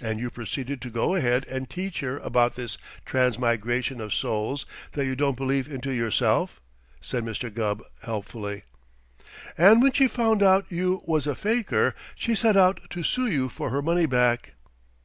"And 0.00 0.18
you 0.18 0.30
proceeded 0.30 0.80
to 0.82 0.90
go 0.90 1.14
ahead 1.14 1.46
and 1.46 1.70
teach 1.70 2.00
her 2.00 2.18
about 2.18 2.56
this 2.56 2.76
transmigration 3.06 4.00
of 4.00 4.12
souls 4.12 4.66
that 4.94 5.06
you 5.06 5.14
don't 5.14 5.36
believe 5.36 5.72
into 5.72 5.92
yourself," 5.92 6.60
said 7.00 7.22
Mr. 7.22 7.54
Gubb 7.54 7.84
helpfully. 8.02 8.64
"And 9.56 9.80
when 9.80 9.92
she 9.92 10.08
found 10.08 10.42
out 10.42 10.66
you 10.70 11.04
was 11.06 11.28
a 11.28 11.36
faker 11.36 11.94
she 12.16 12.34
set 12.34 12.56
out 12.56 12.80
to 12.90 13.04
sue 13.04 13.28
you 13.28 13.48
for 13.48 13.70
her 13.70 13.80
money 13.80 14.06
back." 14.06 14.54